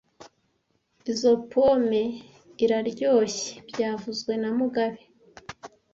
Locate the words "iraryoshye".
2.63-3.51